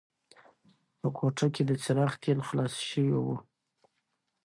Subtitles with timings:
[0.99, 3.35] په کوټه کې د څراغ تېل خلاص شوي وو.